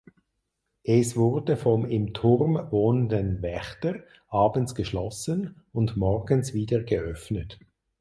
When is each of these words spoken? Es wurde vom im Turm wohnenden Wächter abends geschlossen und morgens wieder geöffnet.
Es 0.83 1.15
wurde 1.15 1.55
vom 1.57 1.85
im 1.85 2.15
Turm 2.15 2.71
wohnenden 2.71 3.43
Wächter 3.43 4.01
abends 4.29 4.73
geschlossen 4.73 5.61
und 5.73 5.95
morgens 5.95 6.55
wieder 6.55 6.81
geöffnet. 6.81 7.59